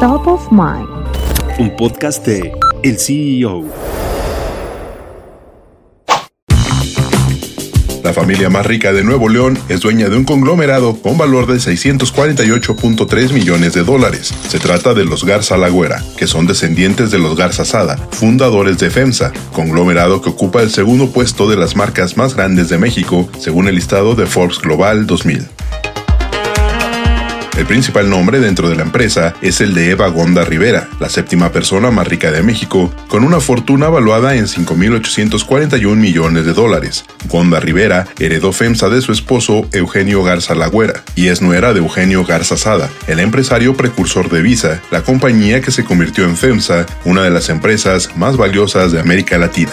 Top 0.00 0.26
of 0.26 0.52
Mind. 0.52 0.86
Un 1.58 1.74
podcast 1.74 2.26
de 2.26 2.52
El 2.82 2.98
CEO. 2.98 3.64
La 8.04 8.12
familia 8.12 8.50
más 8.50 8.66
rica 8.66 8.92
de 8.92 9.02
Nuevo 9.02 9.30
León 9.30 9.58
es 9.70 9.80
dueña 9.80 10.10
de 10.10 10.18
un 10.18 10.24
conglomerado 10.24 11.00
con 11.00 11.16
valor 11.16 11.46
de 11.46 11.54
648.3 11.54 13.32
millones 13.32 13.72
de 13.72 13.84
dólares. 13.84 14.34
Se 14.48 14.58
trata 14.58 14.92
de 14.92 15.06
los 15.06 15.24
Garza 15.24 15.56
Lagüera, 15.56 16.04
que 16.18 16.26
son 16.26 16.46
descendientes 16.46 17.10
de 17.10 17.18
los 17.18 17.34
Garza 17.34 17.64
Sada, 17.64 17.96
fundadores 18.10 18.76
de 18.76 18.90
FEMSA, 18.90 19.32
conglomerado 19.52 20.20
que 20.20 20.28
ocupa 20.28 20.60
el 20.60 20.68
segundo 20.68 21.10
puesto 21.10 21.48
de 21.48 21.56
las 21.56 21.74
marcas 21.74 22.18
más 22.18 22.36
grandes 22.36 22.68
de 22.68 22.76
México, 22.76 23.30
según 23.38 23.66
el 23.66 23.76
listado 23.76 24.14
de 24.14 24.26
Forbes 24.26 24.58
Global 24.58 25.06
2000. 25.06 25.48
El 27.56 27.64
principal 27.64 28.10
nombre 28.10 28.38
dentro 28.38 28.68
de 28.68 28.76
la 28.76 28.82
empresa 28.82 29.34
es 29.40 29.62
el 29.62 29.72
de 29.72 29.90
Eva 29.90 30.08
Gonda 30.08 30.44
Rivera, 30.44 30.90
la 31.00 31.08
séptima 31.08 31.52
persona 31.52 31.90
más 31.90 32.06
rica 32.06 32.30
de 32.30 32.42
México, 32.42 32.92
con 33.08 33.24
una 33.24 33.40
fortuna 33.40 33.88
valuada 33.88 34.36
en 34.36 34.44
5.841 34.44 35.96
millones 35.96 36.44
de 36.44 36.52
dólares. 36.52 37.06
Gonda 37.30 37.58
Rivera 37.58 38.08
heredó 38.18 38.52
FEMSA 38.52 38.90
de 38.90 39.00
su 39.00 39.10
esposo 39.10 39.66
Eugenio 39.72 40.22
Garza 40.22 40.54
Lagüera 40.54 41.02
y 41.14 41.28
es 41.28 41.40
nuera 41.40 41.72
de 41.72 41.78
Eugenio 41.78 42.26
Garza 42.26 42.58
Sada, 42.58 42.90
el 43.06 43.20
empresario 43.20 43.74
precursor 43.74 44.28
de 44.28 44.42
Visa, 44.42 44.82
la 44.90 45.02
compañía 45.02 45.62
que 45.62 45.70
se 45.70 45.84
convirtió 45.84 46.24
en 46.24 46.36
FEMSA, 46.36 46.84
una 47.06 47.22
de 47.22 47.30
las 47.30 47.48
empresas 47.48 48.10
más 48.16 48.36
valiosas 48.36 48.92
de 48.92 49.00
América 49.00 49.38
Latina. 49.38 49.72